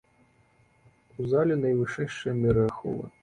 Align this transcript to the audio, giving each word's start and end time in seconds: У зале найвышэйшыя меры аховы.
У 1.19 1.27
зале 1.35 1.55
найвышэйшыя 1.63 2.35
меры 2.41 2.63
аховы. 2.73 3.05